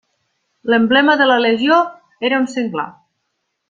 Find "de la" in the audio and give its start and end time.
1.21-1.37